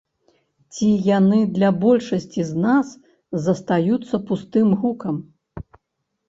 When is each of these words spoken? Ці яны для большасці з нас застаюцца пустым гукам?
Ці 0.75 0.87
яны 1.17 1.39
для 1.57 1.69
большасці 1.83 2.41
з 2.47 2.53
нас 2.63 2.87
застаюцца 3.45 4.15
пустым 4.31 4.67
гукам? 4.83 5.15